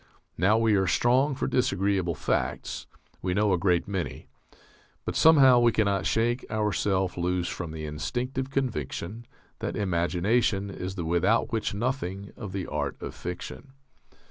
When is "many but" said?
3.87-5.15